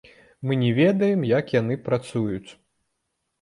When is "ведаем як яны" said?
0.79-1.77